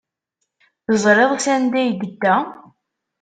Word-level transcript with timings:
Teẓriḍ 0.85 1.31
sanda 1.45 1.77
ay 1.79 1.85
yedda? 1.89 2.35